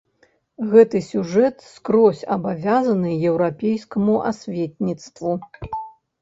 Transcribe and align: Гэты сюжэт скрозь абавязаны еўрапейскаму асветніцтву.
Гэты 0.69 1.01
сюжэт 1.07 1.57
скрозь 1.73 2.23
абавязаны 2.35 3.11
еўрапейскаму 3.33 4.17
асветніцтву. 4.31 5.37